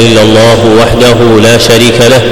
[0.00, 2.22] إلا الله وحده لا شريك له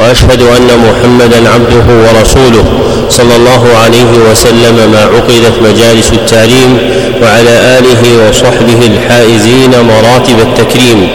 [0.00, 2.64] وأشهد أن محمدا عبده ورسوله
[3.10, 6.78] صلى الله عليه وسلم ما عقدت مجالس التعليم
[7.22, 11.08] وعلى آله وصحبه الحائزين مراتب التكريم.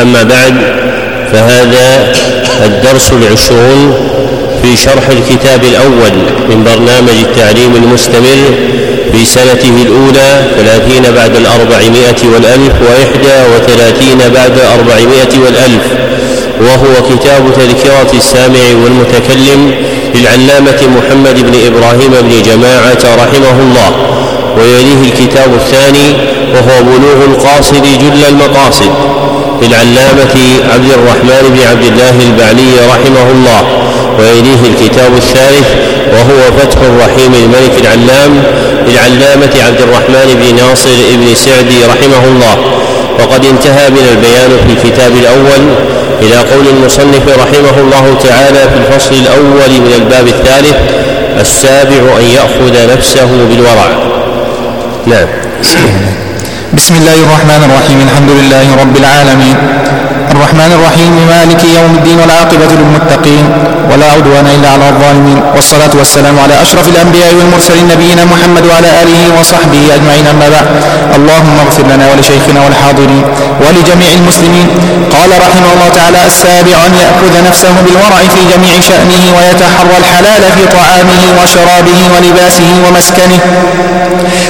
[0.00, 0.54] أما بعد
[1.32, 2.12] فهذا
[2.64, 3.94] الدرس العشرون
[4.62, 6.14] في شرح الكتاب الأول
[6.48, 8.54] من برنامج التعليم المستمر
[9.12, 15.84] في سنته الأولى ثلاثين بعد الأربعمائة والألف وإحدى وثلاثين بعد أربعمائة والألف
[16.60, 19.74] وهو كتاب تذكرة السامع والمتكلم
[20.14, 23.90] للعلامة محمد بن إبراهيم بن جماعة رحمه الله
[24.58, 26.08] ويليه الكتاب الثاني
[26.54, 28.90] وهو بلوغ القاصد جل المقاصد
[29.62, 30.34] للعلامة
[30.74, 33.62] عبد الرحمن بن عبد الله البعلي رحمه الله.
[34.20, 35.68] ويليه الكتاب الثالث
[36.12, 38.42] وهو فتح الرحيم الملك العلام
[38.88, 42.56] للعلامة عبد الرحمن بن ناصر بن سعدي رحمه الله.
[43.20, 45.62] وقد انتهى من البيان في الكتاب الأول
[46.22, 50.76] إلى قول المصنف رحمه الله تعالى في الفصل الأول من الباب الثالث
[51.40, 53.88] السابع أن يأخذ نفسه بالورع.
[55.06, 55.26] نعم.
[56.78, 59.56] بسم الله الرحمن الرحيم الحمد لله رب العالمين
[60.34, 63.44] الرحمن الرحيم مالك يوم الدين والعاقبة للمتقين
[63.90, 69.20] ولا عدوان إلا على الظالمين والصلاة والسلام على أشرف الأنبياء والمرسلين نبينا محمد وعلى آله
[69.40, 70.66] وصحبه أجمعين أما بعد
[71.18, 73.24] اللهم اغفر لنا ولشيخنا والحاضرين
[73.62, 74.68] ولجميع المسلمين
[75.16, 80.62] قال رحمه الله تعالى السابع أن يأخذ نفسه بالورع في جميع شأنه ويتحرى الحلال في
[80.76, 83.40] طعامه وشرابه ولباسه ومسكنه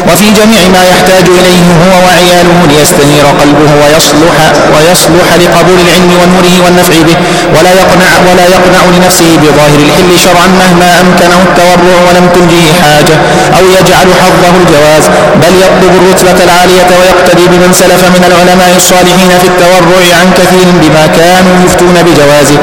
[0.09, 4.37] وفي جميع ما يحتاج إليه هو وعياله ليستنير قلبه ويصلح
[4.75, 7.17] ويصلح لقبول العلم ونوره والنفع به
[7.57, 13.17] ولا يقنع ولا يقنع لنفسه بظاهر الحل شرعا مهما أمكنه التورع ولم تنجه حاجة
[13.59, 15.05] أو يجعل حظه الجواز
[15.43, 21.05] بل يطلب الرتبة العالية ويقتدي بمن سلف من العلماء الصالحين في التورع عن كثير بما
[21.19, 22.59] كانوا يفتون بجوازه.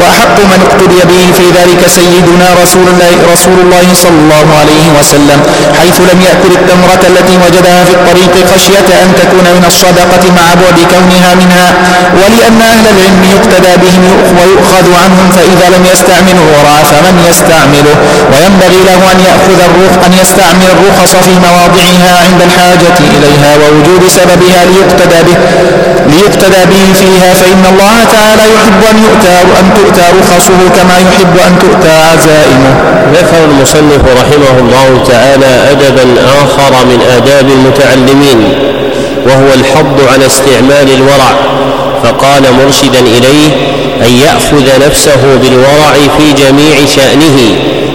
[0.00, 5.38] وأحق من اقتدي به في ذلك سيدنا رسول الله رسول الله صلى الله عليه وسلم
[5.78, 10.78] حيث لم يأكل التمرة التي وجدها في الطريق خشية أن تكون من الصدقة مع بعد
[10.92, 11.68] كونها منها
[12.20, 14.02] ولأن أهل العلم يقتدى بهم
[14.38, 17.96] ويؤخذ عنهم فإذا لم يستعملوا الورع فمن يستعمله.
[18.32, 24.60] وينبغي له أن يأخذ الروح أن يستعمل الرخص في مواضعها عند الحاجة إليها ووجود سببها
[24.70, 25.38] ليقتدى به
[26.12, 27.34] ليقتدى به فيها.
[27.34, 32.72] فإن الله تعالى يحب أن يؤتى أن تؤتى رخصه كما يحب أن تؤتى عزائمه.
[33.14, 36.06] ذكر المصنف رحمه الله تعالى أدبا
[36.42, 38.71] آخر من آداب المتعلمين.
[39.26, 41.30] وهو الحض على استعمال الورع
[42.04, 43.48] فقال مرشدا إليه
[44.06, 47.38] أن يأخذ نفسه بالورع في جميع شأنه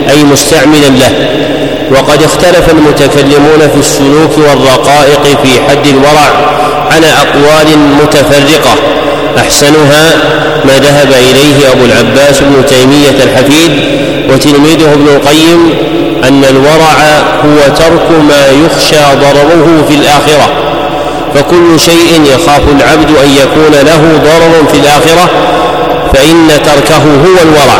[0.09, 1.11] أي مستعملا له.
[1.91, 6.29] وقد اختلف المتكلمون في السلوك والرقائق في حد الورع
[6.91, 8.75] على أقوال متفرقة.
[9.37, 10.15] أحسنها
[10.65, 13.71] ما ذهب إليه أبو العباس بن تيمية الحفيد
[14.29, 15.73] وتلميذه ابن القيم
[16.23, 16.95] أن الورع
[17.45, 20.66] هو ترك ما يخشى ضرره في الآخرة.
[21.37, 25.29] فكل شيء يخاف العبد أن يكون له ضرر في الآخرة
[26.13, 27.77] فإن تركه هو الورع.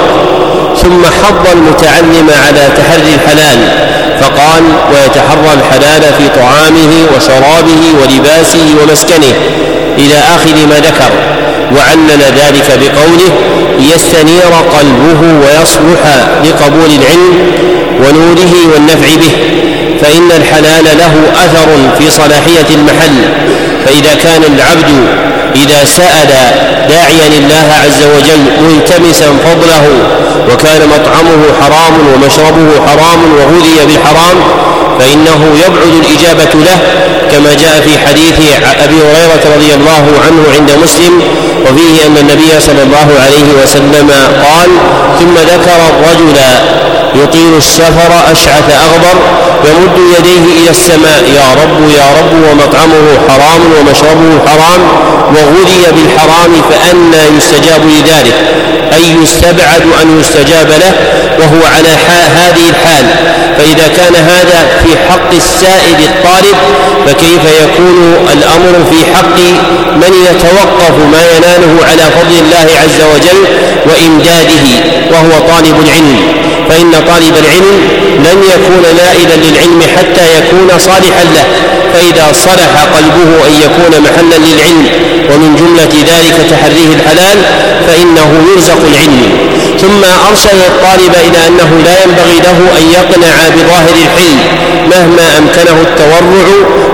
[0.81, 3.59] ثم حض المتعلم على تحري الحلال
[4.21, 4.63] فقال
[4.93, 9.33] ويتحرى الحلال في طعامه وشرابه ولباسه ومسكنه
[9.97, 11.36] إلى آخر ما ذكر.
[11.75, 13.31] وعلل ذلك بقوله
[13.79, 16.01] ليستنير قلبه ويصلح
[16.45, 17.51] لقبول العلم
[17.99, 19.31] ونوره والنفع به
[20.01, 21.13] فإن الحلال له
[21.45, 21.67] أثر
[21.99, 23.23] في صلاحية المحل
[23.85, 24.89] فإذا كان العبد
[25.55, 26.27] إذا سأل
[26.89, 29.83] داعيا الله عز وجل ملتمسا فضله
[30.51, 34.37] وكان مطعمه حرام ومشربه حرام وغذي بالحرام
[34.99, 36.79] فإنه يبعد الإجابة له
[37.31, 38.39] كما جاء في حديث
[38.83, 41.21] أبي هريرة رضي الله عنه عند مسلم
[41.69, 44.11] وفيه أن النبي صلى الله عليه وسلم
[44.43, 44.69] قال
[45.19, 46.37] ثم ذكر الرجل
[47.15, 49.15] يطيل السفر أشعث أغبر
[49.65, 54.81] يمد يديه إلى السماء يا رب يا رب ومطعمه حرام ومشربه حرام
[55.29, 58.35] وغذي بالحرام فأنى يستجاب لذلك.
[58.93, 60.93] أي يستبعد أن يستجاب له
[61.39, 61.89] وهو على
[62.35, 63.05] هذه الحال.
[63.57, 66.57] فإذا كان هذا في حق السائل الطالب
[67.07, 69.39] فكيف يكون الأمر في حق
[69.95, 71.23] من يتوقف ما
[71.57, 73.41] يناله على فضل الله عز وجل
[73.85, 74.65] وإمداده
[75.11, 76.19] وهو طالب العلم.
[76.69, 77.77] فإن طالب العلم
[78.19, 81.45] لن يكون نائلا للعلم حتى يكون صالحا له.
[81.93, 84.87] فإذا صلح قلبه أن يكون محلا للعلم
[85.31, 87.37] ومن جملة ذلك تحريه الحلال
[87.87, 89.21] فإنه يرزق العلم.
[89.81, 94.39] ثم أرشد الطالب إلى أنه لا ينبغي له أن يقنع بظاهر الحلم
[94.91, 96.47] مهما أمكنه التورع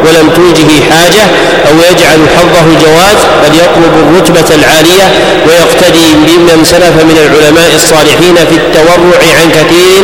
[0.05, 1.23] ولم توجه حاجة
[1.67, 5.05] أو يجعل حظه جواز بل يطلب الرتبة العالية
[5.47, 10.03] ويقتدي بمن سلف من العلماء الصالحين في التورع عن كثير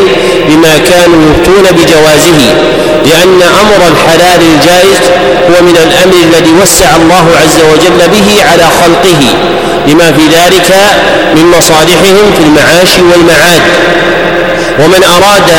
[0.49, 2.39] بما كانوا يفتون بجوازه
[3.05, 5.05] لأن أمر الحلال الجائز
[5.49, 9.21] هو من الأمر الذي وسع الله عز وجل به على خلقه
[9.87, 10.71] لما في ذلك
[11.35, 13.61] من مصالحهم في المعاش والمعاد.
[14.79, 15.49] ومن أراد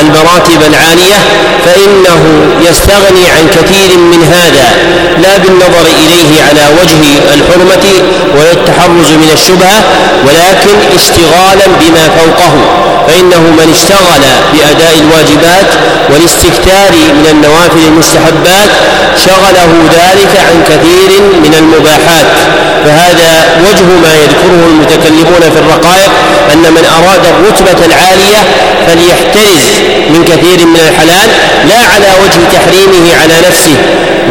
[0.00, 1.18] المراتب العالية
[1.64, 2.20] فإنه
[2.70, 4.68] يستغني عن كثير من هذا
[5.22, 7.00] لا بالنظر إليه على وجه
[7.34, 7.84] الحرمة
[8.36, 9.78] ولا التحرز من الشبهة
[10.26, 12.52] ولكن اشتغالا بما فوقه
[13.08, 14.22] فإنه من اشتغل
[14.52, 15.70] بأداء الواجبات
[16.12, 18.70] والاستكثار من النوافل المستحبات
[19.24, 22.26] شغله ذلك عن كثير من المباحات.
[22.84, 23.30] فهذا
[23.66, 26.10] وجه ما يذكره المتكلمون في الرقائق
[26.52, 28.38] أن من أراد الرتبة العالية
[28.86, 29.66] فليحترز
[30.10, 31.28] من كثير من الحلال
[31.68, 33.76] لا على وجه تحريمه على نفسه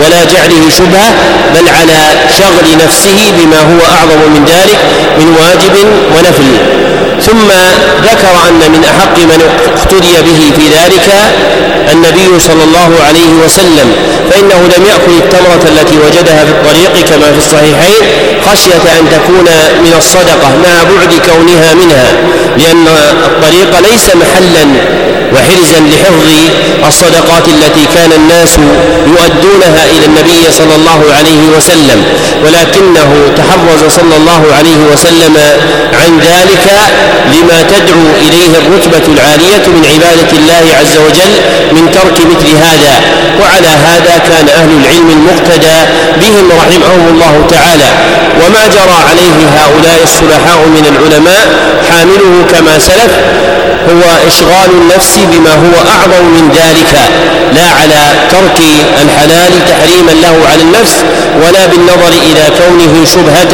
[0.02, 1.10] ولا جعله شبهة
[1.56, 2.00] بل على
[2.38, 4.80] شغل نفسه بما هو أعظم من ذلك
[5.20, 5.76] من واجب
[6.16, 6.52] ونفل.
[7.26, 7.48] ثم
[8.04, 9.42] ذكر أن من أحق من
[9.78, 11.08] اقتدي به في ذلك
[11.92, 13.96] النبي صلى الله عليه وسلم
[14.32, 18.02] فإنه لم يأكل التمرة التي وجدها في الطريق كما في الصحيحين
[18.46, 19.46] خشية أن تكون
[19.84, 22.08] من الصدقة مع بعد كونها منها
[22.58, 22.88] لأن
[23.26, 24.66] الطريق ليس محلا
[25.34, 26.30] وحرزا لحفظ
[26.88, 28.58] الصدقات التي كان الناس
[29.08, 32.00] يؤدونها إلى النبي صلى الله عليه وسلم.
[32.46, 35.38] ولكنه تحرز صلى الله عليه وسلم
[36.02, 36.66] عن ذلك
[37.34, 41.34] لما تدعو إليه الرتبة العالية من عبادة الله عز وجل
[41.72, 42.94] من ترك مثل هذا.
[43.42, 45.78] وعلى هذا كان أهل العلم المقتدى
[46.22, 47.90] بهم رحمهم الله تعالى.
[48.42, 51.46] وما جرى عليه هؤلاء الصلحاء من العلماء
[51.90, 53.12] حامله كما سلف
[53.90, 56.94] هو إشغال النفس بما هو أعظم من ذلك
[57.54, 58.02] لا على
[58.32, 58.60] ترك
[59.04, 60.96] الحلال تحريما له على النفس
[61.44, 63.54] ولا بالنظر إلى كونه شبهة.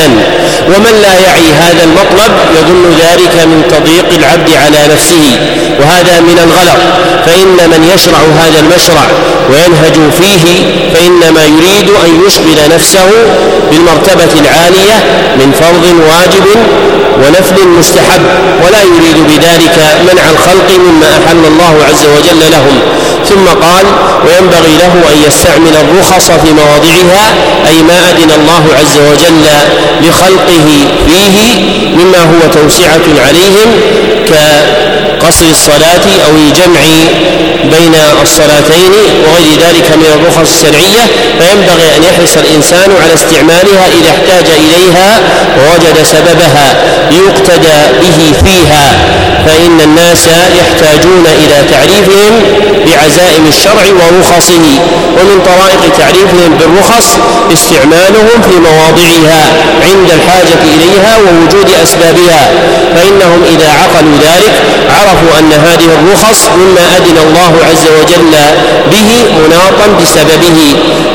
[0.68, 5.40] ومن لا يعي هذا المطلب يظن ذلك من تضييق العبد على نفسه
[5.80, 6.82] وهذا من الغلط.
[7.26, 9.06] فإن من يشرع هذا المشرع
[9.52, 13.10] وينهج فيه فإنما يريد أن يشغل نفسه
[13.72, 14.96] بالمرتبة العالية
[15.40, 16.46] من فرض واجب
[17.18, 18.22] ونفل مستحب
[18.66, 19.78] ولا يريد بذلك
[20.18, 22.80] منع الخلق مما أحل الله عز وجل لهم.
[23.30, 23.86] ثم قال
[24.28, 27.34] وينبغي له أن يستعمل الرخص في مواضعها
[27.70, 29.46] أي ما أذن الله عز وجل
[30.02, 30.68] لخلقه
[31.08, 31.60] فيه
[31.96, 33.70] مما هو توسعة عليهم
[35.22, 36.82] كقصر الصلاة أو الجمع
[37.64, 38.92] بين الصلاتين
[39.26, 41.04] وغير ذلك من الرخص الشرعية
[41.40, 45.20] فينبغي أن يحرص الإنسان على استعمالها إذا احتاج إليها
[45.58, 46.76] ووجد سببها
[47.12, 48.86] ليقتدى به فيها.
[49.46, 50.28] فإن الناس
[50.60, 52.34] يحتاجون إلى تعريفهم
[52.86, 54.66] بعزائم الشرع ورخصه
[55.18, 57.18] ومن طرائق تعريفهم بالرخص
[57.54, 59.44] استعمالهم في مواضعها
[59.82, 62.52] عند الحاجة إليها ووجود أسبابها.
[62.96, 64.54] فإنهم إذا عقلوا ذلك
[65.08, 68.34] عرفوا أن هذه الرخص مما أذن الله عز وجل
[68.92, 69.10] به
[69.42, 70.60] مناطا بسببه.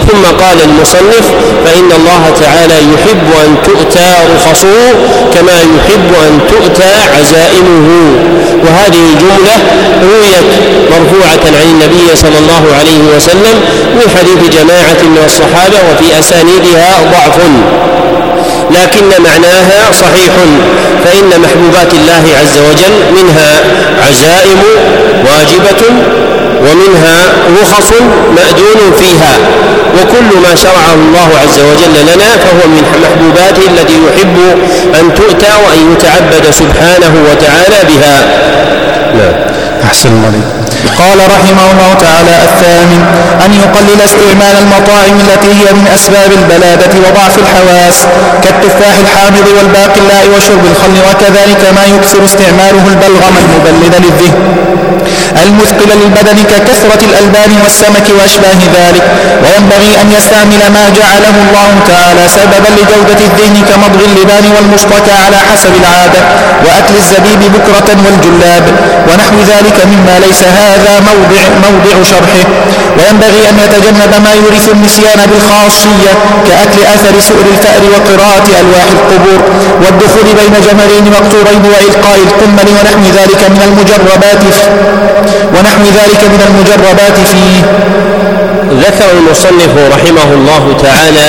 [0.09, 1.25] ثم قال المصنف
[1.65, 4.93] فإن الله تعالى يحب أن تؤتى رخصه
[5.35, 7.89] كما يحب أن تؤتى عزائمه.
[8.65, 9.55] وهذه الجملة
[10.03, 10.51] رويت
[10.91, 13.57] مرفوعة عن النبي صلى الله عليه وسلم
[13.95, 17.39] من حديث جماعة من الصحابة وفي أسانيدها ضعف.
[18.75, 20.33] لكن معناها صحيح.
[21.05, 23.51] فإن محبوبات الله عز وجل منها
[24.09, 24.63] عزائم
[25.25, 25.83] واجبة
[26.61, 27.19] ومنها
[27.63, 27.91] رخص
[28.37, 29.35] مأذون فيها.
[30.01, 34.37] وكل ما شرعه الله عز وجل لنا فهو من محبوباته التي يحب
[35.01, 38.17] أن تؤتى وأن يتعبد سبحانه وتعالى بها.
[39.15, 39.35] نعم.
[39.85, 40.62] أحسن الله
[40.99, 43.01] قال رحمه الله تعالى الثامن
[43.45, 47.99] أن يقلل استعمال المطاعم التي هي من أسباب البلادة وضعف الحواس
[48.45, 54.73] كالتفاح الحامض والباقلاء وشرب الخل وكذلك ما يكثر استعماله البلغم المبلد للذهن.
[55.43, 59.05] المثقل للبدن ككثرة الألبان والسمك وأشباه ذلك
[59.45, 65.73] وينبغي أن يستعمل ما جعله الله تعالى سببا لجودة الذهن كمضغ اللبان والمشتكى على حسب
[65.83, 66.21] العادة
[66.65, 68.65] وأكل الزبيب بكرة والجلاب
[69.09, 70.72] ونحو ذلك مما ليس هذا
[71.11, 72.45] موضع, موضع شرحه.
[72.99, 76.13] وينبغي أن يتجنب ما يورث النسيان بالخاصية
[76.47, 79.41] كأكل أثر سؤر الفأر وقراءة ألواح القبور
[79.83, 84.43] والدخول بين جمرين مقطورين وإلقاء القمل ونحو ذلك من المجربات
[85.55, 87.63] ونحو ذلك من المجربات فيه.
[88.87, 91.29] ذكر المصنف رحمه الله تعالى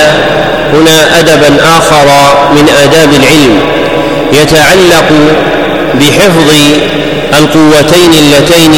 [0.72, 2.06] هنا أدبا آخر
[2.56, 3.60] من آداب العلم
[4.32, 5.08] يتعلق
[6.00, 6.50] بحفظ
[7.38, 8.74] القوتين اللتين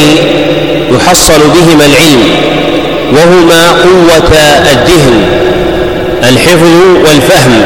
[0.93, 2.23] يحصل بهما العلم
[3.13, 4.39] وهما قوة
[4.73, 5.23] الذهن
[6.29, 6.73] الحفظ
[7.05, 7.63] والفهم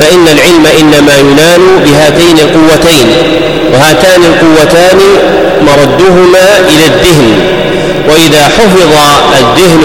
[0.00, 3.06] فإن العلم إنما ينال بهاتين القوتين
[3.72, 4.98] وهاتان القوتان
[5.62, 7.34] مردهما إلى الذهن
[8.08, 8.92] وإذا حفظ
[9.38, 9.82] الذهن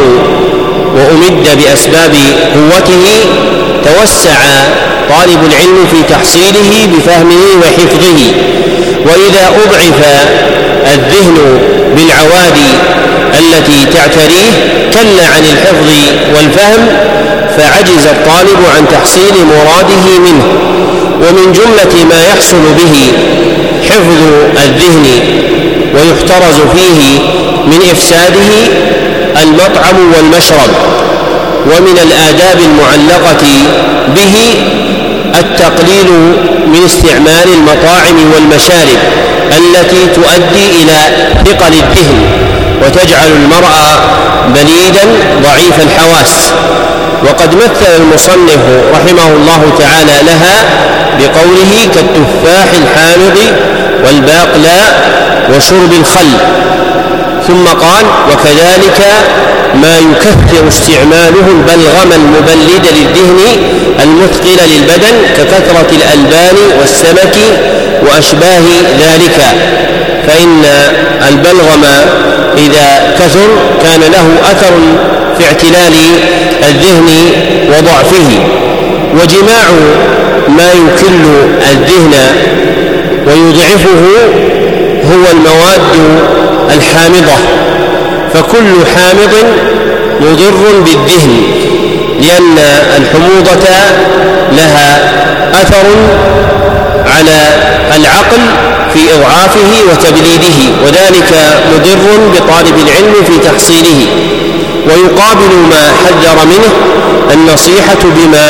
[0.96, 2.16] وأمد بأسباب
[2.56, 3.06] قوته
[3.84, 4.38] توسع
[5.10, 8.34] طالب العلم في تحصيله بفهمه وحفظه.
[9.06, 10.00] وإذا أضعف
[10.94, 11.60] الذهن
[11.96, 12.58] بالعواد
[13.40, 14.52] التي تعتريه
[14.94, 15.90] كل عن الحفظ
[16.36, 16.88] والفهم
[17.58, 20.46] فعجز الطالب عن تحصيل مراده منه.
[21.22, 23.12] ومن جملة ما يحصل به
[23.90, 24.22] حفظ
[24.64, 25.06] الذهن
[25.96, 27.20] ويحترز فيه
[27.66, 28.52] من إفساده
[29.44, 30.70] المطعم والمشرب
[31.66, 33.44] ومن الآداب المعلقة
[34.16, 34.36] به
[35.36, 36.10] التقليل
[36.68, 39.00] من استعمال المطاعم والمشارب
[39.58, 40.98] التي تؤدي إلى
[41.46, 42.26] ثقل الذهن
[42.86, 43.76] وتجعل المرء
[44.48, 45.04] بليدا
[45.44, 46.52] ضعيف الحواس.
[47.24, 48.60] وقد مثل المصنف
[48.94, 50.66] رحمه الله تعالى لها
[51.20, 53.38] بقوله كالتفاح الحامض
[54.06, 55.12] والباقلاء
[55.56, 56.32] وشرب الخل.
[57.48, 59.02] ثم قال وكذلك
[59.82, 63.40] ما يكثر استعماله البلغم المبلد للذهن
[64.04, 67.36] المثقل للبدن ككثرة الألبان والسمك
[68.02, 68.64] وأشباه
[69.00, 69.40] ذلك.
[70.28, 70.66] فإن
[71.30, 71.84] البلغم
[72.58, 73.48] إذا كثر
[73.84, 74.74] كان له أثر
[75.38, 75.96] في اعتلال
[76.70, 77.10] الذهن
[77.70, 78.30] وضعفه.
[79.14, 79.66] وجماع
[80.48, 81.24] ما يكل
[81.72, 82.14] الذهن
[83.28, 84.04] ويضعفه
[85.04, 85.82] هو المواد
[86.76, 87.38] الحامضة.
[88.34, 89.34] فكل حامض
[90.22, 91.42] مضر بالذهن
[92.22, 92.58] لأن
[92.98, 93.68] الحموضة
[94.52, 95.12] لها
[95.54, 95.86] أثر
[97.06, 97.38] على
[97.96, 98.40] العقل
[98.94, 101.34] في إضعافه وتبليده وذلك
[101.74, 104.08] مضر بطالب العلم في تحصيله.
[104.88, 106.74] ويقابل ما حذر منه
[107.34, 108.48] النصيحة بما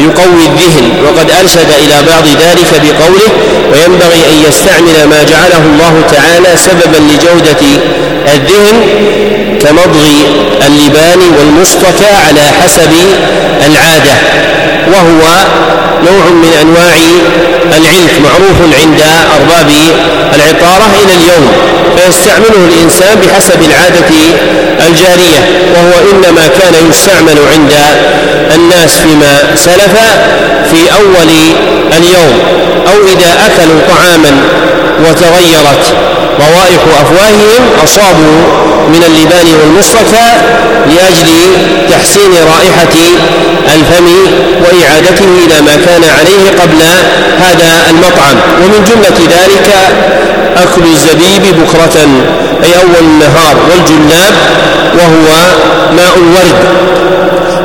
[0.00, 0.86] يقوي الذهن.
[1.04, 3.30] وقد أرشد إلى بعض ذلك بقوله
[3.72, 7.62] وينبغي أن يستعمل ما جعله الله تعالى سببا لجودة
[8.34, 8.76] الذهن
[9.62, 10.06] كمضغ
[10.66, 12.92] اللبان والمصطكى على حسب
[13.66, 14.14] العادة.
[14.92, 15.20] وهو
[16.04, 16.94] نوع من أنواع
[17.78, 19.00] العلك معروف عند
[19.36, 19.70] أرباب
[20.34, 21.52] العطارة إلى اليوم
[21.96, 24.06] فيستعمله الإنسان بحسب العادة
[24.88, 25.38] الجارية
[25.74, 27.72] وهو إنما كان يستعمل عند
[28.54, 29.94] الناس فيما سلف
[30.70, 31.30] في أول
[31.98, 32.38] اليوم
[32.86, 34.42] أو إذا أكلوا طعاما
[35.00, 35.94] وتغيرت
[36.46, 38.38] روائح أفواههم أصابوا
[38.88, 40.26] من اللبان والمصطفى
[40.86, 41.28] لأجل
[41.90, 42.94] تحسين رائحة
[43.74, 44.06] الفم
[44.62, 46.80] وإعادته إلى ما كان عليه قبل
[47.38, 48.36] هذا المطعم.
[48.62, 49.68] ومن جملة ذلك
[50.56, 51.96] أكل الزبيب بكرة
[52.64, 54.34] أي أول النهار والجلاب
[54.98, 55.28] وهو
[55.96, 56.60] ماء الورد.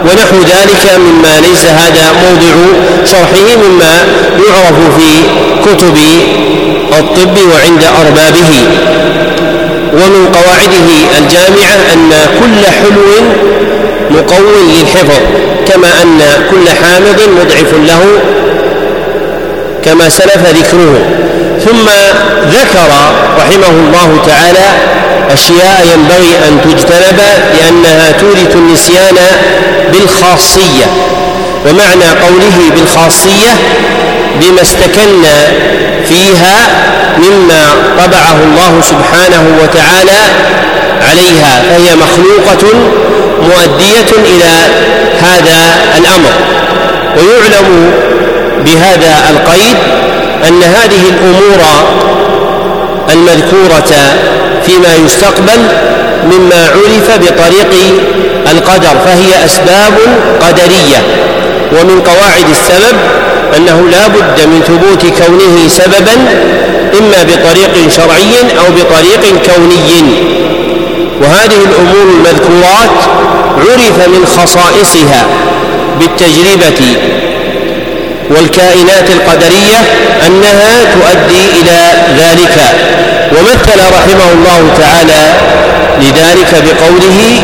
[0.06, 2.54] ونحو ذلك مما ليس هذا موضع
[3.06, 3.94] شرحه مما
[4.48, 5.10] يعرف في
[5.66, 5.98] كتب
[7.00, 8.52] الطب وعند أربابه.
[9.94, 13.08] ومن قواعده الجامعة أن كل حلو
[14.12, 15.22] مقو للحفظ
[15.68, 16.20] كما أن
[16.52, 18.02] كل حامض مضعف له
[19.86, 21.00] كما سلف ذكره.
[21.66, 21.88] ثم
[22.52, 22.90] ذكر
[23.40, 24.68] رحمه الله تعالى
[25.34, 27.20] أشياء ينبغي أن تجتنب
[27.54, 29.18] لأنها تورث النسيان
[29.94, 30.86] بالخاصية
[31.66, 33.52] ومعنى قوله بالخاصية
[34.42, 35.24] بما استكن
[36.10, 36.68] فيها
[37.18, 37.62] مما
[38.06, 40.22] طبعه الله سبحانه وتعالى
[41.10, 42.74] عليها فهي مخلوقة
[43.42, 44.52] مؤدية إلى
[45.22, 46.32] هذا الأمر.
[47.18, 47.92] ويعلم
[48.66, 49.78] بهذا القيد
[50.48, 51.62] أن هذه الأمور
[53.14, 53.94] المذكورة
[54.66, 55.62] فيما يستقبل
[56.32, 57.74] مما عرف بطريق
[58.52, 59.98] القدر فهي أسباب
[60.42, 61.02] قدرية.
[61.72, 62.98] ومن قواعد السبب
[63.58, 66.16] أنه لا بد من ثبوت كونه سببا
[67.00, 70.36] إما بطريق شرعي أو بطريق كوني.
[71.22, 72.96] وهذه الأمور المذكورات
[73.58, 75.26] عرف من خصائصها
[76.00, 76.82] بالتجربة
[78.30, 79.78] والكائنات القدرية
[80.28, 81.80] أنها تؤدي إلى
[82.20, 82.58] ذلك.
[83.32, 85.24] ومثل رحمه الله تعالى
[86.02, 87.42] لذلك بقوله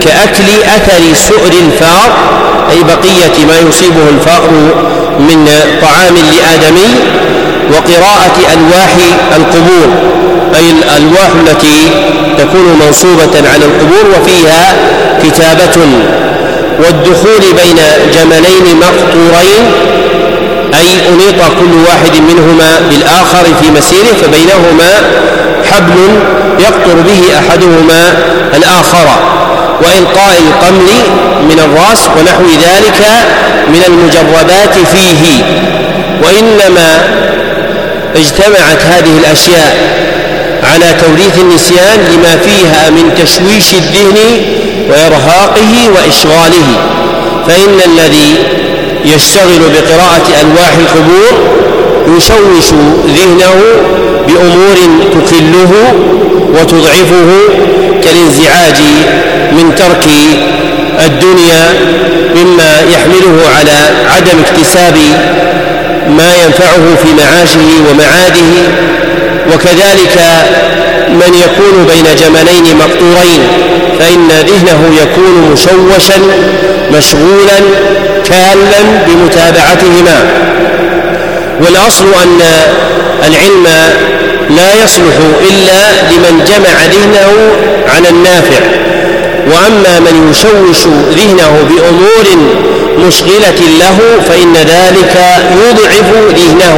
[0.00, 2.10] كأكل أثر سؤر الفار
[2.70, 4.50] أي بقية ما يصيبه الفأر
[5.20, 5.48] من
[5.82, 6.94] طعام لآدمي
[7.72, 8.90] وقراءة ألواح
[9.36, 9.88] القبور
[10.54, 11.90] أي الألواح التي
[12.38, 14.74] تكون منصوبة على القبور وفيها
[15.22, 15.86] كتابة
[16.78, 17.78] والدخول بين
[18.14, 19.72] جملين مقطورين
[20.74, 24.90] أي أنيط كل واحد منهما بالآخر في مسيره فبينهما
[25.72, 26.18] حبل
[26.58, 28.14] يقطر به أحدهما
[28.54, 29.08] الآخر
[29.82, 30.88] وإلقاء القمل
[31.42, 33.00] من الرأس ونحو ذلك
[33.68, 35.44] من المجربات فيه.
[36.24, 37.00] وإنما
[38.16, 39.76] اجتمعت هذه الأشياء
[40.72, 44.44] على توريث النسيان لما فيها من تشويش الذهن
[44.88, 46.66] وإرهاقه وإشغاله
[47.48, 48.38] فإن الذي
[49.04, 51.58] يشتغل بقراءة ألواح القبور
[52.16, 52.72] يشوش
[53.06, 53.60] ذهنه
[54.28, 54.76] بأمور
[55.12, 55.72] تكله
[56.54, 57.30] وتضعفه
[58.04, 58.78] كالانزعاج
[59.52, 60.06] من ترك
[61.06, 61.64] الدنيا
[62.36, 63.76] مما يحمله على
[64.16, 64.96] عدم اكتساب
[66.08, 68.68] ما ينفعه في معاشه ومعاده
[69.54, 70.18] وكذلك
[71.20, 73.40] من يكون بين جملين مقطورين
[73.98, 76.18] فإن ذهنه يكون مشوشا
[76.92, 77.58] مشغولا
[78.28, 80.30] كالا بمتابعتهما.
[81.60, 82.40] والأصل أن
[83.28, 83.66] العلم
[84.50, 85.16] لا يصلح
[85.50, 85.80] إلا
[86.12, 87.32] لمن جمع ذهنه
[87.94, 88.60] على النافع.
[89.46, 92.46] وأما من يشوش ذهنه بأمور
[93.06, 93.98] مشغلة له
[94.28, 95.16] فإن ذلك
[95.64, 96.74] يضعف ذهنه.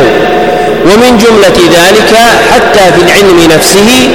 [0.84, 2.12] ومن جملة ذلك
[2.52, 4.08] حتى في العلم نفسه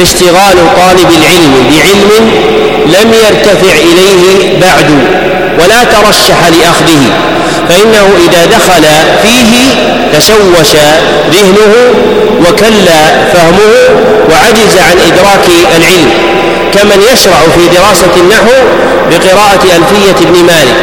[0.00, 2.30] اشتغال طالب العلم بعلم
[2.86, 4.90] لم يرتفع إليه بعد
[5.58, 7.02] ولا ترشح لأخذه
[7.68, 8.84] فإنه إذا دخل
[9.22, 9.74] فيه
[10.18, 10.72] تشوش
[11.32, 11.74] ذهنه
[12.40, 12.86] وكل
[13.32, 13.72] فهمه
[14.30, 15.46] وعجز عن إدراك
[15.76, 16.10] العلم
[16.74, 18.52] كمن يشرع في دراسة النحو
[19.10, 20.76] بقراءة ألفية ابن مالك.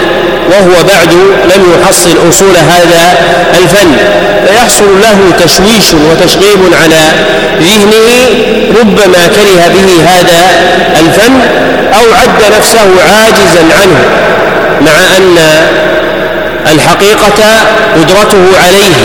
[0.51, 1.13] وهو بعد
[1.55, 3.17] لم يحصل أصول هذا
[3.57, 3.97] الفن.
[4.47, 7.01] فيحصل له تشويش وتشغيب على
[7.61, 8.09] ذهنه
[8.79, 10.41] ربما كره به هذا
[10.99, 11.33] الفن
[11.93, 13.99] أو عد نفسه عاجزا عنه
[14.81, 15.37] مع أن
[16.71, 17.39] الحقيقة
[17.95, 18.95] قدرته عليه.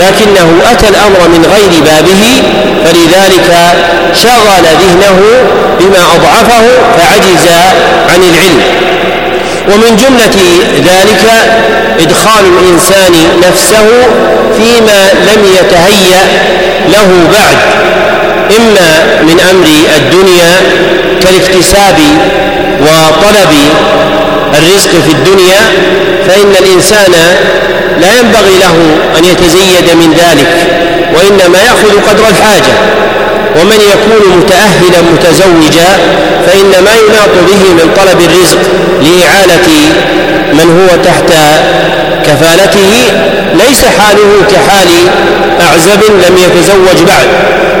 [0.00, 2.42] لكنه أتى الأمر من غير بابه
[2.84, 3.50] فلذلك
[4.22, 5.20] شغل ذهنه
[5.80, 6.64] بما أضعفه
[6.96, 7.48] فعجز
[8.08, 8.60] عن العلم.
[9.68, 10.36] ومن جملة
[10.76, 11.24] ذلك
[12.00, 13.12] إدخال الإنسان
[13.48, 13.86] نفسه
[14.56, 16.22] فيما لم يتهيأ
[16.88, 17.58] له بعد
[18.56, 18.90] إما
[19.22, 20.50] من أمر الدنيا
[21.22, 21.98] كالاكتساب
[22.80, 23.52] وطلب
[24.58, 25.60] الرزق في الدنيا
[26.28, 27.12] فإن الإنسان
[28.00, 28.76] لا ينبغي له
[29.18, 30.56] أن يتزيد من ذلك
[31.16, 32.74] وإنما يأخذ قدر الحاجة.
[33.60, 35.90] ومن يكون متأهلا متزوجا
[36.46, 38.62] فإن ما يناط به من طلب الرزق
[39.02, 39.68] لإعانة
[40.52, 41.30] من هو تحت
[42.26, 42.92] كفالته
[43.54, 44.88] ليس حاله كحال
[45.60, 47.28] أعزب لم يتزوج بعد.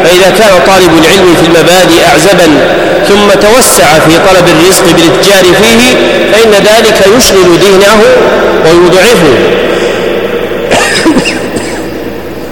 [0.04, 2.48] فإذا كان طالب العلم في المبادئ أعزبا
[3.08, 5.96] ثم توسع في طلب الرزق بالإتجار فيه
[6.32, 8.00] فإن ذلك يشغل ذهنه
[8.64, 9.34] ويضعفه.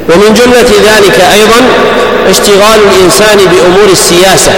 [0.09, 1.61] ومن جملة ذلك أيضا
[2.31, 4.53] اشتغال الإنسان بأمور السياسة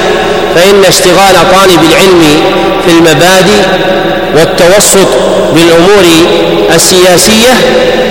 [0.55, 2.23] فإن اشتغال طالب العلم
[2.87, 3.63] في المبادئ
[4.37, 5.09] والتوسط
[5.55, 6.05] بالأمور
[6.75, 7.53] السياسية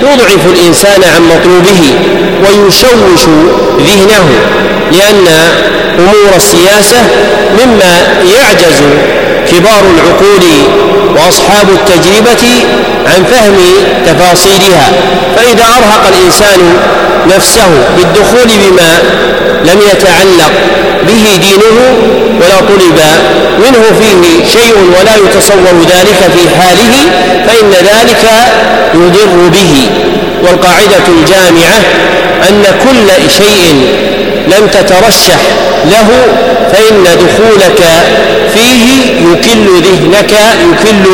[0.02, 1.94] يضعف الإنسان عن مطلوبه
[2.42, 3.22] ويشوش
[3.80, 4.24] ذهنه
[4.92, 5.26] لأن
[5.98, 6.96] أمور السياسة
[7.64, 7.92] مما
[8.34, 8.82] يعجز
[9.52, 10.44] كبار العقول
[11.16, 12.44] وأصحاب التجربة
[13.06, 13.56] عن فهم
[14.06, 14.92] تفاصيلها.
[15.36, 16.60] فإذا أرهق الإنسان
[17.36, 18.98] نفسه بالدخول بما
[19.64, 20.52] لم يتعلق
[21.08, 21.76] به دينه
[22.40, 23.00] ولا طلب
[23.58, 26.94] منه فيه شيء ولا يتصور ذلك في حاله
[27.46, 28.24] فإن ذلك
[28.94, 29.90] يضر به.
[30.42, 31.78] والقاعدة الجامعة
[32.48, 33.88] أن كل شيء
[34.58, 35.38] لم تترشح
[35.84, 36.08] له
[36.72, 37.82] فإن دخولك
[38.54, 41.04] فيه يكل ذهنك يكل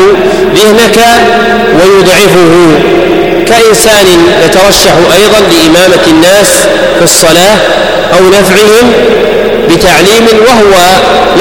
[0.55, 0.99] ذهنك
[1.73, 2.79] ويضعفه.
[3.47, 4.05] كإنسان
[4.45, 6.47] يترشح أيضا لإمامة الناس
[6.99, 7.57] في الصلاة
[8.13, 8.93] أو نفعهم
[9.71, 10.73] بتعليم وهو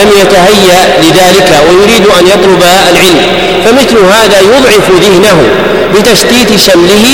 [0.00, 2.62] لم يتهيأ لذلك ويريد أن يطلب
[2.92, 3.20] العلم.
[3.64, 5.38] فمثل هذا يضعف ذهنه
[5.94, 7.06] بتشتيت شمله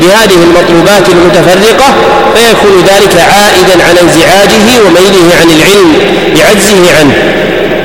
[0.00, 1.94] بهذه المطلوبات المتفرقة
[2.34, 5.92] فيكون ذلك عائدا على انزعاجه وميله عن العلم
[6.36, 7.14] لعجزه عنه.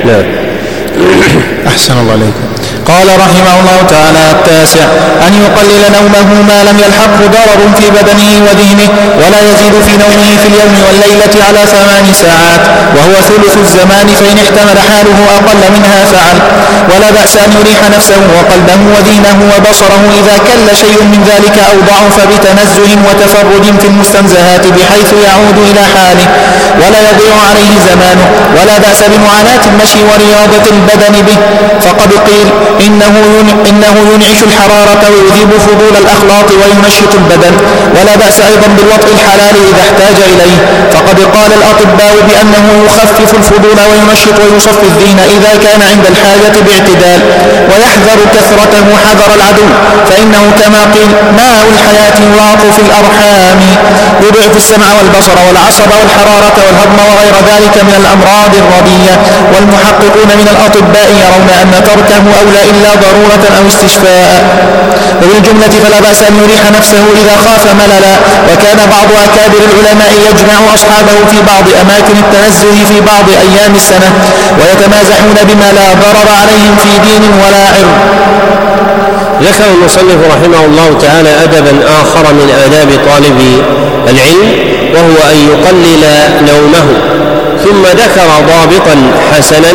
[0.06, 0.26] نعم.
[1.68, 2.51] أحسن الله عليكم.
[2.92, 4.86] قال رحمه الله تعالى التاسع
[5.28, 8.90] أن يقلل نومه ما لم يلحقه ضرر في بدنه وذهنه
[9.22, 12.64] ولا يزيد في نومه في اليوم والليلة على ثمان ساعات
[12.96, 16.38] وهو ثلث الزمان فإن احتمل حاله أقل منها فعل.
[16.92, 22.16] ولا بأس أن يريح نفسه وقلبه وذهنه وبصره إذا كل شيء من ذلك أو ضعف
[22.32, 26.28] بتنزه وتفرد في المستنزهات بحيث يعود إلى حاله.
[26.82, 28.26] ولا يضيع عليه زمانه
[28.58, 31.38] ولا بأس بمعاناة المشي ورياضة البدن به.
[31.86, 32.48] فقد قيل
[32.88, 33.14] إنه
[33.70, 37.56] إنه ينعش الحرارة ويذيب فضول الأخلاط وينشط البدن.
[37.96, 40.58] ولا بأس أيضا بالوطء الحلال إذا احتاج إليه.
[40.94, 47.22] فقد قال الأطباء بأنه يخفف الفضول وينشط ويصفي الدين إذا كان عند الحاجة باعتدال.
[47.70, 49.68] ويحذر كثرته حذر العدو.
[50.10, 53.60] فإنه كما قيل ماء الحياة يراق في الأرحام.
[54.26, 59.16] يضعف السمع والبصر والعصب والحرارة والهضم وغير ذلك من الأمراض الردية
[59.54, 64.32] والمحققون من الأطباء يرون أن تركه أولى إلا ضرورة أو استشفاء.
[65.24, 68.14] وبالجملة فلا بأس أن يريح نفسه إذا خاف مللا.
[68.50, 74.10] وكان بعض أكابر العلماء يجمع أصحابه في بعض أماكن التنزه في بعض أيام السنة
[74.60, 77.92] ويتمازحون بما لا ضرر عليهم في دين ولا عرض
[79.42, 83.40] ذكر المصنف رحمه الله تعالى أدبا آخر من آداب طالب
[84.08, 84.52] العلم
[84.94, 86.04] وهو أن يقلل
[86.52, 86.88] نومه
[87.64, 89.74] ثم ذكر ضابطا حسنا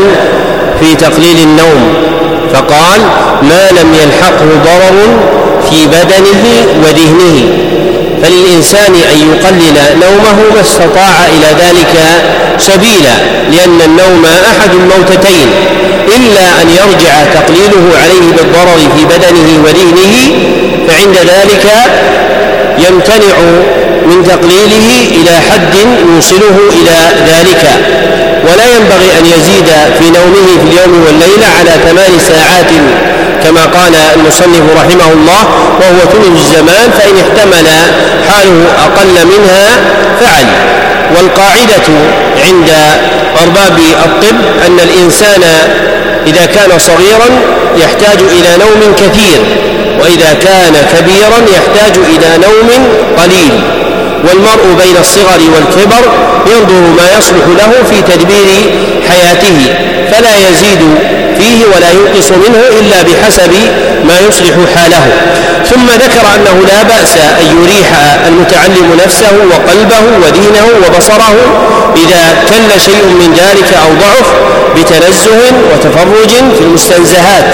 [0.80, 1.94] في تقليل النوم.
[2.52, 3.00] فقال
[3.42, 5.18] ما لم يلحقه ضرر
[5.70, 6.44] في بدنه
[6.84, 7.66] وذهنه
[8.22, 11.94] فللإنسان أن يقلل نومه ما استطاع إلى ذلك
[12.58, 13.14] سبيلا
[13.52, 15.48] لأن النوم أحد الموتتين
[16.16, 20.14] إلا أن يرجع تقليله عليه بالضرر في بدنه وذهنه
[20.88, 21.66] فعند ذلك
[22.78, 23.36] يمتنع
[24.06, 25.74] من تقليله إلى حد
[26.14, 27.64] يوصله إلى ذلك.
[28.46, 32.70] ولا ينبغي أن يزيد في نومه في اليوم والليلة على ثمان ساعات
[33.44, 35.42] كما قال المصنف رحمه الله
[35.80, 37.66] وهو ثلث الزمان فإن احتمل
[38.28, 39.68] حاله أقل منها
[40.20, 40.46] فعل.
[41.16, 41.86] والقاعدة
[42.46, 42.70] عند
[43.42, 45.42] أرباب الطب أن الإنسان
[46.26, 47.28] إذا كان صغيرا
[47.76, 49.40] يحتاج إلى نوم كثير
[50.00, 52.88] وإذا كان كبيرا يحتاج إلى نوم
[53.22, 53.60] قليل.
[54.28, 56.04] والمرء بين الصغر والكبر
[56.46, 58.46] ينظر ما يصلح له في تدبير
[59.08, 59.58] حياته
[60.12, 60.82] فلا يزيد
[61.38, 63.52] فيه ولا ينقص منه إلا بحسب
[64.04, 65.04] ما يصلح حاله.
[65.70, 67.88] ثم ذكر أنه لا بأس أن يريح
[68.26, 71.34] المتعلم نفسه وقلبه ودينه وبصره
[71.96, 74.26] إذا كل شيء من ذلك أو ضعف
[74.76, 77.44] بتنزه وتفرج في المستنزهات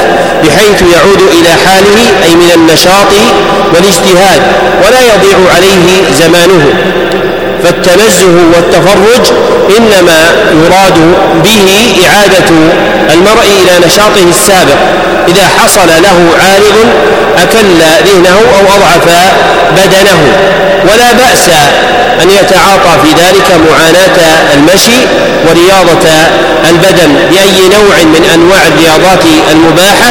[0.44, 3.12] بحيث يعود إلى حاله أي من النشاط
[3.74, 4.42] والاجتهاد
[4.86, 6.74] ولا يضيع عليه زمانه.
[7.62, 9.32] فالتنزه والتفرج
[9.76, 10.18] إنما
[10.52, 10.98] يراد
[11.44, 12.48] به إعادة
[13.14, 14.78] المرء إلى نشاطه السابق.
[15.28, 16.86] إذا حصل له عارض
[17.38, 17.66] أكل
[18.06, 19.04] ذهنه أو أضعف
[19.76, 20.18] بدنه.
[20.84, 21.48] ولا بأس
[22.22, 24.18] أن يتعاطى في ذلك معاناة
[24.54, 24.98] المشي
[25.48, 26.08] ورياضة
[26.70, 30.10] البدن بأي نوع من أنواع الرياضات المباحة.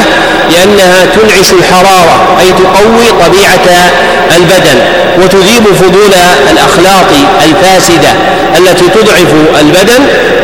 [0.51, 3.91] لأنها تنعش الحرارة أي تقوي طبيعة
[4.37, 4.79] البدن
[5.17, 6.13] وتذيب فضول
[6.51, 7.11] الأخلاط
[7.45, 8.09] الفاسدة
[8.57, 9.99] التي تضعف البدن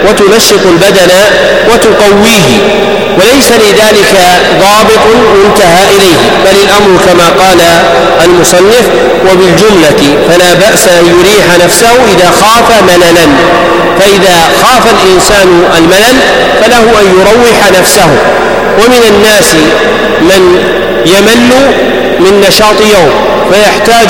[0.09, 1.11] وتنشط البدن
[1.73, 2.87] وتقويه.
[3.17, 4.13] وليس لذلك
[4.59, 6.15] ضابط منتهى إليه
[6.45, 7.57] بل الأمر كما قال
[8.25, 8.89] المصنف
[9.25, 13.27] وبالجملة فلا بأس أن يريح نفسه إذا خاف مللا.
[13.99, 16.17] فإذا خاف الإنسان الملل
[16.61, 18.09] فله أن يروح نفسه.
[18.79, 19.53] ومن الناس
[20.21, 20.41] من
[21.05, 21.51] يمل
[22.19, 23.11] من نشاط يوم
[23.51, 24.07] فيحتاج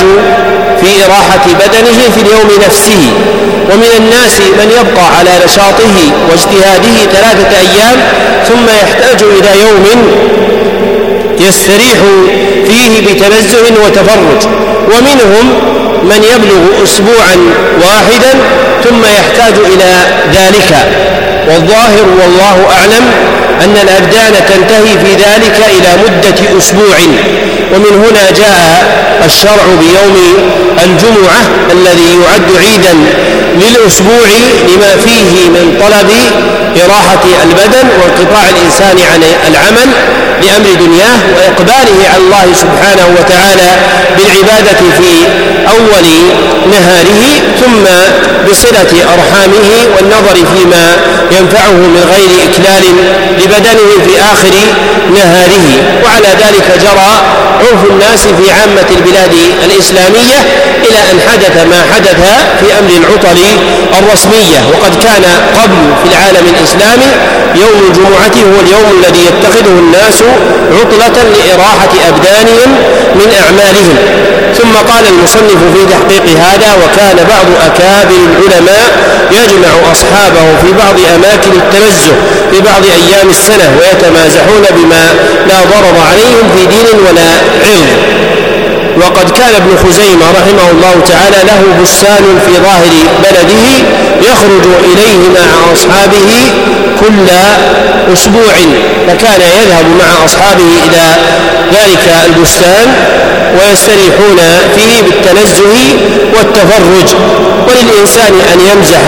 [0.81, 3.13] في إراحة بدنه في اليوم نفسه.
[3.71, 5.95] ومن الناس من يبقى على نشاطه
[6.29, 7.97] واجتهاده ثلاثة أيام
[8.47, 9.85] ثم يحتاج إلى يوم
[11.39, 11.97] يستريح
[12.67, 14.66] فيه بتنزه وتفرج.
[14.85, 15.45] ومنهم
[16.03, 17.37] من يبلغ أسبوعا
[17.81, 18.33] واحدا
[18.83, 19.91] ثم يحتاج إلى
[20.33, 20.71] ذلك.
[21.47, 23.05] والظاهر والله أعلم
[23.63, 26.97] أن الأبدان تنتهي في ذلك إلى مدة أسبوع.
[27.75, 30.17] ومن هنا جاء الشرع بيوم
[30.85, 32.93] الجمعة الذي يعد عيدا
[33.55, 34.27] للأسبوع
[34.67, 36.09] لما فيه من طلب
[36.85, 39.89] إراحة البدن وانقطاع الإنسان عن العمل
[40.41, 43.71] لأمر دنياه وإقباله على الله سبحانه وتعالى
[44.17, 45.13] بالعبادة في
[45.77, 46.07] أول
[46.71, 47.23] نهاره
[47.61, 47.83] ثم
[48.51, 50.95] بصلة أرحامه والنظر فيما
[51.31, 52.83] ينفعه من غير إكلال
[53.37, 54.53] لبدنه في آخر
[55.15, 55.67] نهاره.
[56.05, 57.21] وعلى ذلك جرى
[57.59, 59.33] عرف الناس في عامة البلاد
[59.65, 60.37] الإسلامية
[60.87, 62.19] إلى أن حدث ما حدث
[62.59, 63.39] في أمر العطل
[63.99, 64.59] الرسمية.
[64.73, 65.23] وقد كان
[65.61, 67.11] قبل في العالم الإسلامي
[67.55, 70.23] يوم الجمعة هو اليوم الذي يتخذه الناس
[70.79, 72.69] عطلة لإراحة أبدانهم
[73.15, 73.95] من أعمالهم.
[74.57, 78.87] ثم قال المصنف في تحقيق هذا وكان بعض أكابر العلماء
[79.31, 82.13] يجمع أصحابه في بعض أماكن التنزه
[82.51, 85.03] في بعض أيام السنة ويتمازحون بما
[85.47, 87.29] لا ضرر عليهم في دين ولا
[87.63, 87.87] عرض
[89.01, 93.65] وقد كان ابن خزيمة رحمه الله تعالى له بستان في ظاهر بلده
[94.21, 96.29] يخرج إليه مع أصحابه
[96.99, 97.27] كل
[98.13, 98.53] أسبوع
[99.07, 101.03] فكان يذهب مع أصحابه إلى
[101.73, 102.87] ذلك البستان
[103.59, 104.39] ويستريحون
[104.75, 105.75] فيه بالتنزه
[106.37, 107.15] والتفرج.
[107.67, 109.01] وللإنسان أن يمزح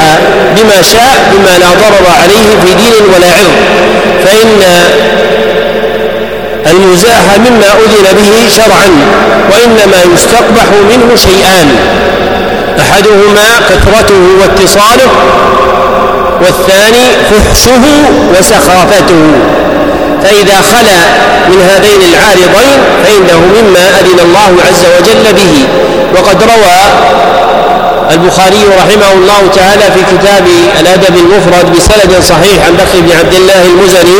[0.57, 3.55] بما شاء بما لا ضرر عليه في دين ولا عرض
[4.25, 4.61] فإن
[6.65, 8.89] المزاح مما أذن به شرعا
[9.51, 11.75] وإنما يستقبح منه شيئان
[12.79, 15.11] أحدهما كثرته واتصاله
[16.41, 17.83] والثاني فحشه
[18.39, 19.21] وسخافته.
[20.23, 20.99] فإذا خلا
[21.49, 25.67] من هذين العارضين فإنه مما أذن الله عز وجل به.
[26.15, 26.79] وقد روى
[28.11, 30.47] البخاري رحمه الله تعالى في كتاب
[30.79, 34.19] الأدب المفرد بسند صحيح عن بكر بن عبد الله المزني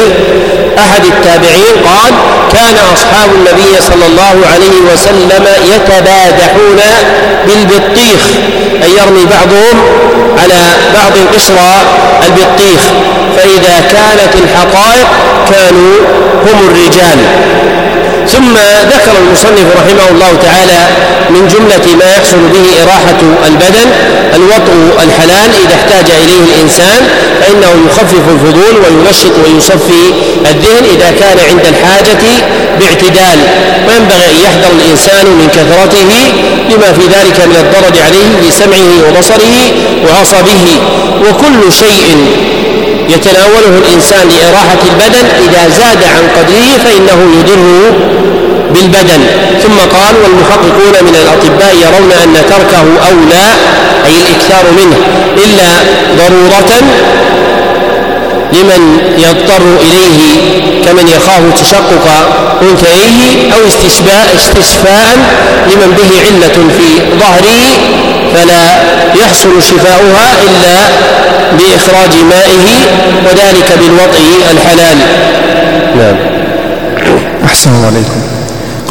[0.86, 2.14] أحد التابعين قال
[2.54, 6.82] كان أصحاب النبي صلى الله عليه وسلم يتبادحون
[7.48, 8.22] بالبطيخ
[8.84, 9.76] أي يرمي بعضهم
[10.44, 10.62] على
[10.94, 11.58] بعض قشر
[12.28, 12.82] البطيخ
[13.38, 15.08] فإذا كانت الحقائق
[15.50, 15.96] كانوا
[16.44, 17.20] هم الرجال.
[18.34, 18.54] ثم
[18.94, 20.80] ذكر المصنف رحمه الله تعالى
[21.30, 23.88] من جملة ما يحصل به إراحة البدن
[24.36, 27.02] الوطء الحلال إذا احتاج إليه الإنسان
[27.42, 30.04] فإنه يخفف الفضول وينشط ويصفي
[30.52, 32.24] الذهن إذا كان عند الحاجة
[32.80, 33.40] باعتدال.
[33.88, 36.12] وينبغي أن يحذر الإنسان من كثرته
[36.70, 39.56] لما في ذلك من الضرر عليه في سمعه وبصره
[40.08, 40.66] وعصبه.
[41.30, 42.18] وكل شيء
[43.16, 47.92] يتناوله الإنسان لإراحة البدن إذا زاد عن قدره فإنه يضر
[48.74, 49.22] بالبدن.
[49.64, 53.46] ثم قال والمحققون من الأطباء يرون أن تركه أولى
[54.06, 54.98] أي الإكثار منه
[55.38, 55.70] إلا
[56.18, 56.72] ضرورة
[58.54, 60.40] لمن يضطر إليه
[60.86, 62.06] كمن يخاف تشقق
[62.62, 65.18] أنثيه أو استشفاء استشفاء
[65.68, 67.62] لمن به علة في ظهره
[68.34, 68.84] فلا
[69.22, 70.78] يحصل شفاؤها إلا
[71.58, 72.68] بإخراج مائه
[73.26, 74.98] وذلك بالوطء الحلال.
[75.96, 76.16] نعم.
[77.46, 78.29] أحسن عليكم.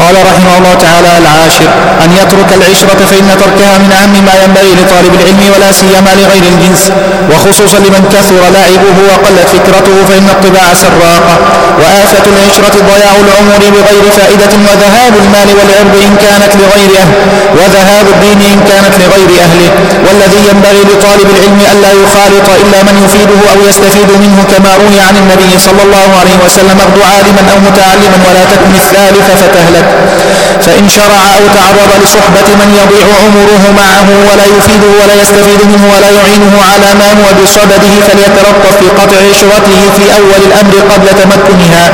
[0.00, 1.68] قال رحمه الله تعالى العاشر.
[2.04, 6.82] أن يترك العشرة فإن تركها من أهم ما ينبغي لطالب العلم ولا سيما لغير الجنس.
[7.30, 11.36] وخصوصا لمن كثر لعبه وقلت فكرته فإن الطباع سراقة.
[11.80, 17.12] وآفة العشرة ضياع العمر بغير فائدة وذهاب المال والعرض إن كانت لغير أهل
[17.58, 19.70] وذهاب الدين إن كانت لغير أهله.
[20.06, 25.16] والذي ينبغي لطالب العلم ألا يخالط إلا من يفيده أو يستفيد منه كما روي عن
[25.22, 29.87] النبي صلى الله عليه وسلم اغد عالما أو متعلما ولا تكن الثالث فتهلك.
[30.64, 36.10] فإن شرع أو تعرض لصحبة من يضيع عمره معه ولا يفيده ولا يستفيد منه ولا
[36.18, 41.84] يعينه على ما هو بصدده فليتلطف في قطع عشرته في أول الأمر قبل تمكنها.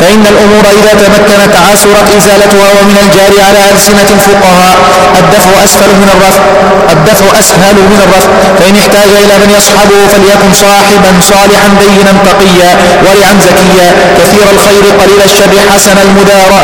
[0.00, 4.76] فإن الأمور إذا تمكنت عسرت إزالتها ومن الجار على ألسنة الفقهاء
[5.18, 6.42] الدفع أسفل من الرفع
[6.92, 8.30] الدفع أسهل من الرفع.
[8.58, 12.70] فإن احتاج إلى من يصحبه فليكن صاحبا صالحا دينا تقيا
[13.04, 13.88] ورعا زكيا.
[14.18, 16.58] كثير الخير قليل الشر حسن المدارة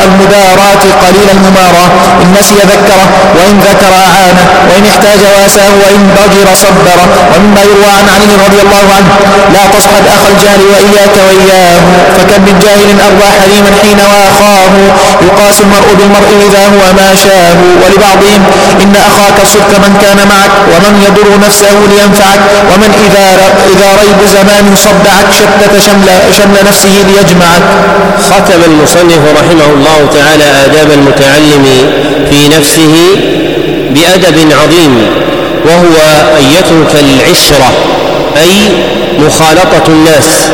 [0.79, 1.85] المدارات قليل الممارة.
[2.23, 7.01] إن نسي ذكره وإن ذكر أعانه وإن احتاج وأساه وإن ضجر صبره.
[7.33, 9.11] ومما يروى عن علي رضي الله عنه
[9.55, 11.81] لا تصحب أخ الجهل وإياك وإياه.
[12.17, 14.73] فكم من جاهل أروى حليما حين واخاه.
[15.27, 17.57] يقاس المرء بالمرء إذا هو ما شاه.
[17.83, 18.43] ولبعضهم
[18.83, 23.27] إن أخاك الصدق من كان معك ومن يضر نفسه لينفعك ومن إذا
[23.73, 27.63] إذا ريب زمان صدعك شتت شمل, شمل نفسه ليجمعك.
[28.31, 31.65] ختم المصنف رحمه الله تعالى آداب المتعلم
[32.31, 32.95] في نفسه
[33.91, 35.07] بأدب عظيم
[35.65, 35.97] وهو
[36.39, 37.73] أن يترك العشرة
[38.37, 38.69] أي
[39.19, 40.49] مخالطة الناس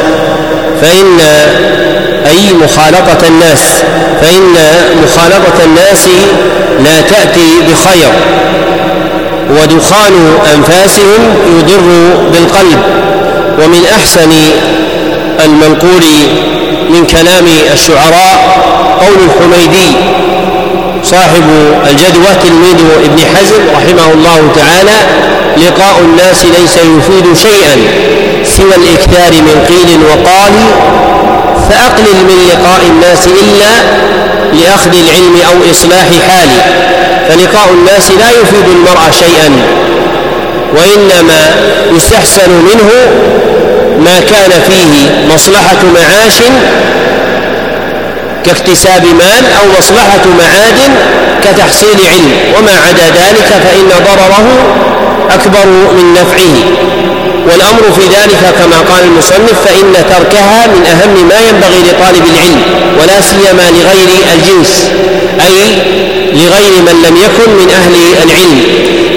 [0.83, 1.21] فإن
[2.27, 3.83] أي مخالطة الناس
[4.23, 4.55] فإن
[5.05, 6.09] مخالطة الناس
[6.85, 8.11] لا تأتي بخير
[9.51, 10.13] ودخان
[10.55, 11.21] أنفاسهم
[11.59, 12.79] يضر بالقلب
[13.65, 14.31] ومن أحسن
[15.45, 16.05] المنقول
[16.91, 18.65] من كلام الشعراء
[19.05, 19.97] قول الحميدي
[21.05, 21.45] صاحب
[21.91, 24.99] الجدوى تلميذ ابن حزم رحمه الله تعالى
[25.57, 27.77] لقاء الناس ليس يفيد شيئا
[28.45, 30.53] سوى الإكثار من قيل وقال
[31.71, 33.71] فأقلل من لقاء الناس إلا
[34.53, 36.49] لأخذ العلم أو إصلاح حال
[37.29, 39.51] فلقاء الناس لا يفيد المرء شيئا
[40.77, 41.41] وإنما
[41.97, 42.91] يستحسن منه
[43.99, 46.35] ما كان فيه مصلحة معاش
[48.47, 50.79] كاكتساب مال أو مصلحة معاد
[51.45, 52.33] كتحصيل علم.
[52.59, 54.47] وما عدا ذلك فإن ضرره
[55.31, 56.57] أكبر من نفعه.
[57.49, 62.63] والأمر في ذلك كما قال المصنف فإن تركها من أهم ما ينبغي لطالب العلم
[63.01, 64.91] ولا سيما لغير الجنس
[65.47, 65.83] أي
[66.35, 68.61] لغير من لم يكن من أهل العلم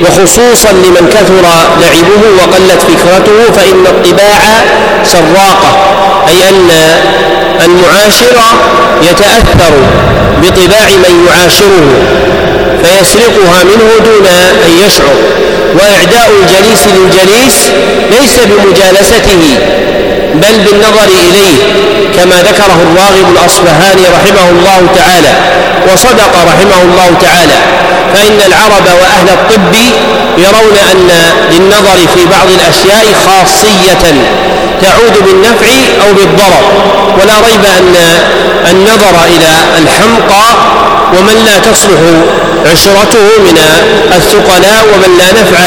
[0.03, 1.41] وخصوصا لمن كثر
[1.81, 4.39] لعبه وقلت فكرته فإن الطباع
[5.03, 5.71] سراقة
[6.27, 6.69] أي أن
[7.65, 8.37] المعاشر
[9.01, 9.73] يتأثر
[10.43, 11.87] بطباع من يعاشره
[12.83, 14.27] فيسرقها منه دون
[14.65, 15.15] أن يشعر
[15.75, 17.71] وإعداء الجليس للجليس
[18.11, 19.57] ليس بمجالسته.
[20.41, 21.57] بل بالنظر إليه
[22.15, 25.33] كما ذكره الراغب الأصفهاني رحمه الله تعالى
[25.93, 27.59] وصدق رحمه الله تعالى.
[28.13, 29.75] فإن العرب وأهل الطب
[30.37, 31.09] يرون أن
[31.51, 34.03] للنظر في بعض الأشياء خاصية
[34.81, 35.67] تعود بالنفع
[36.01, 36.65] أو بالضرر.
[37.21, 37.95] ولا ريب أن
[38.71, 40.45] النظر إلى الحمقى
[41.17, 41.99] ومن لا تصلح
[42.71, 43.57] عشرته من
[44.15, 45.59] الثقلاء ومن لا نفع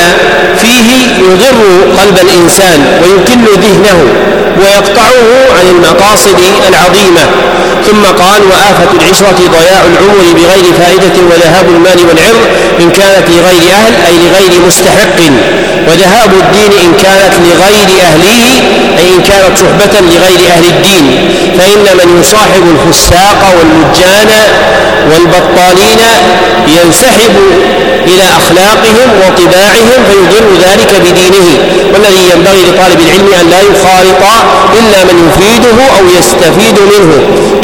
[0.62, 1.60] فيه يضر
[2.00, 3.98] قلب الإنسان ويكل ذهنه.
[4.60, 7.24] ويقطعه عن المقاصد العظيمة.
[7.86, 12.46] ثم قال وآفة العشرة ضياع العمر بغير فائدة وذهاب المال والعرض
[12.82, 15.18] إن كانت لغير أهل أي لغير مستحق.
[15.88, 18.42] وذهاب الدين إن كانت لغير أهله
[18.98, 21.28] أي إن كانت صحبة لغير أهل الدين.
[21.58, 24.30] فإن من يصاحب الفساق والمجان
[25.10, 26.00] والبطالين
[26.68, 27.34] ينسحب
[28.06, 31.48] إلى أخلاقهم وطباعهم فيضر ذلك بدينه.
[31.94, 34.22] والذي ينبغي لطالب العلم أن لا يخالط
[34.78, 37.12] إلا من يفيده أو يستفيد منه.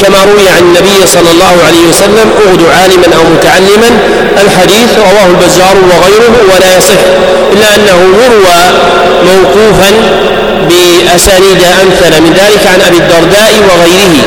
[0.01, 3.89] كما روي عن النبي صلى الله عليه وسلم أغد عالما أو متعلما
[4.43, 7.01] الحديث رواه البزار وغيره ولا يصح
[7.53, 8.59] إلا أنه يروى
[9.25, 9.91] موقوفا
[10.69, 14.25] بأسانيد أمثل من ذلك عن أبي الدرداء وغيره.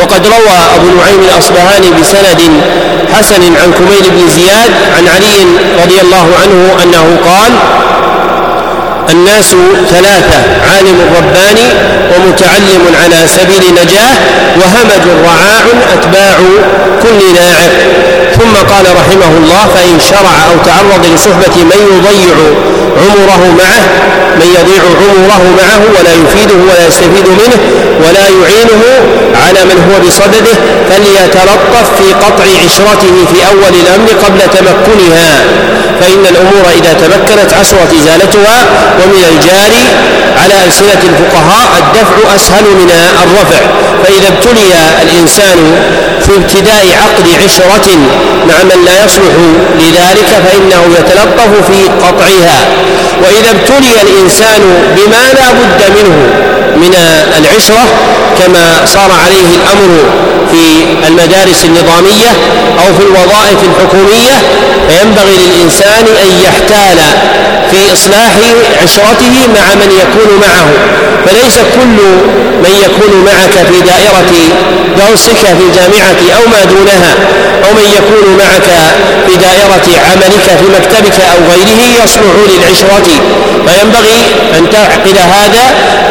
[0.00, 2.40] وقد روى أبو نعيم الأصبهاني بسند
[3.14, 5.44] حسن عن كميل بن زياد عن علي
[5.82, 7.52] رضي الله عنه أنه قال
[9.12, 9.54] الناس
[9.90, 10.38] ثلاثة
[10.70, 11.68] عالم رباني
[12.14, 14.14] ومتعلم على سبيل نجاة
[14.56, 16.36] وهمج رعاع أتباع
[17.02, 17.72] كل ناعق
[18.38, 22.34] ثم قال رحمه الله فإن شرع أو تعرض لصحبة من يضيع
[23.02, 23.84] عمره معه
[24.36, 27.58] من يضيع عمره معه ولا يفيده ولا يستفيد منه
[28.00, 28.82] ولا يعينه
[29.46, 30.54] على من هو بصدده
[30.90, 35.32] فليتلطف في قطع عشرته في أول الأمر قبل تمكنها.
[36.00, 38.66] فإن الأمور إذا تمكنت عسرت إزالتها
[39.00, 39.86] ومن الجاري
[40.42, 42.90] على ألسنة الفقهاء الدفع أسهل من
[43.22, 43.60] الرفع.
[44.04, 44.72] فإذا ابتلي
[45.02, 45.58] الإنسان
[46.20, 47.88] في ابتداء عقد عشرة
[48.48, 49.34] مع من لا يصلح
[49.78, 52.60] لذلك فإنه يتلطف في قطعها.
[53.22, 54.60] وإذا ابتلي الإنسان
[54.96, 56.16] بما لا بد منه
[56.76, 56.94] من
[57.38, 57.84] العشرة
[58.38, 59.90] كما صار عليه الأمر
[60.52, 62.28] في المدارس النظامية
[62.78, 64.34] أو في الوظائف الحكومية
[64.88, 66.98] فينبغي للإنسان أن يحتال
[67.70, 68.32] في إصلاح
[68.82, 70.68] عشرته مع من يكون معه
[71.26, 71.98] فليس كل
[72.64, 74.32] من يكون معك في دائرة
[74.98, 77.14] درسك في الجامعة أو ما دونها
[77.64, 78.68] أو من يكون معك
[79.26, 83.08] في دائرة عملك في مكتبك أو غيره يصلح للعشرة.
[83.66, 84.20] فينبغي
[84.58, 85.64] أن تعقل هذا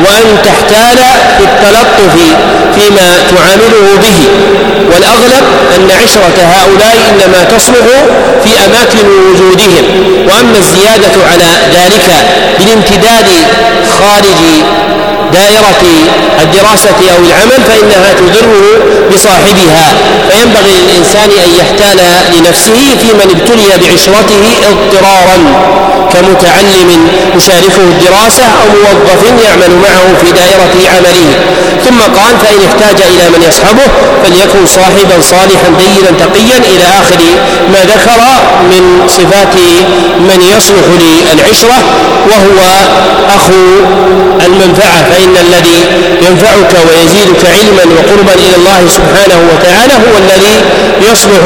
[0.05, 0.97] وأن تحتال
[1.37, 2.15] في التلطف
[2.75, 4.19] فيما تعامله به.
[4.91, 5.43] والأغلب
[5.75, 7.85] أن عشرة هؤلاء إنما تصلح
[8.43, 9.85] في أماكن وجودهم
[10.27, 11.43] وأما الزيادة على
[11.73, 12.09] ذلك
[12.59, 13.29] بالامتداد
[13.99, 14.41] خارج
[15.33, 15.83] دائرة
[16.43, 18.63] الدراسة أو العمل فإنها تضره
[19.13, 19.87] بصاحبها.
[20.29, 21.99] فينبغي للإنسان أن يحتال
[22.37, 25.37] لنفسه في من ابتلي بعشرته اضطرارا
[26.13, 31.29] كمتعلم يشاركه الدراسة أو موظف يعمل معه في دائرة عمله.
[31.85, 33.87] ثم قال فإن احتاج إلى من يصحبه
[34.23, 37.21] فليكن صاحبا صالحا دينا تقيا إلى آخر
[37.73, 38.19] ما ذكر
[38.63, 39.55] من صفات
[40.19, 40.85] من يصلح
[41.33, 41.77] للعشرة
[42.29, 42.59] وهو
[43.35, 43.53] أخو
[44.45, 45.16] المنفعة.
[45.17, 45.85] فإن الذي
[46.27, 50.55] ينفعك ويزيدك علما وقربا إلى الله سبحانه وتعالى هو الذي
[51.11, 51.43] يصلح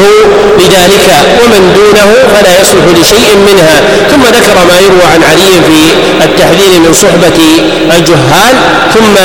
[0.59, 1.07] لذلك
[1.43, 3.81] ومن دونه فلا يصلح لشيء منها.
[4.11, 5.79] ثم ذكر ما يروى عن علي في
[6.25, 7.39] التحذير من صحبة
[7.97, 8.55] الجهال
[8.93, 9.15] ثم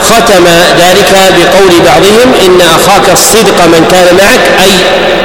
[0.00, 0.44] ختم
[0.78, 4.72] ذلك بقول بعضهم إن أخاك الصدق من كان معك أي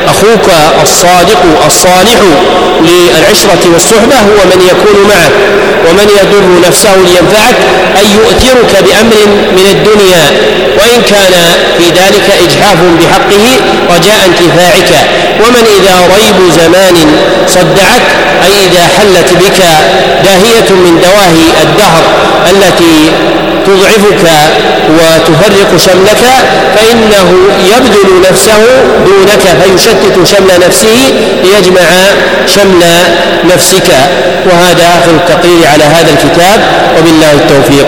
[0.07, 0.49] أخوك
[0.83, 2.19] الصادق الصالح
[2.81, 5.31] للعشرة والصحبة هو من يكون معك
[5.89, 7.55] ومن يضر نفسه لينفعك
[8.01, 9.17] أن يؤثرك بأمر
[9.57, 10.23] من الدنيا
[10.79, 11.33] وإن كان
[11.77, 13.45] في ذلك إجحاف بحقه
[13.95, 14.91] رجاء انتفاعك.
[15.43, 16.95] ومن إذا ريب زمان
[17.47, 18.01] صدعك
[18.45, 19.59] أي إذا حلت بك
[20.25, 22.03] داهية من دواهي الدهر
[22.51, 23.11] التي
[23.67, 24.23] تضعفك
[24.89, 26.23] وتفرق شملك
[26.75, 27.27] فإنه
[27.75, 28.59] يبذل نفسه
[29.05, 31.13] دونك فيشتت شمل نفسه
[31.43, 31.87] ليجمع
[32.55, 32.83] شمل
[33.53, 33.89] نفسك.
[34.45, 36.59] وهذا آخر التقرير على هذا الكتاب.
[36.97, 37.87] وبالله التوفيق.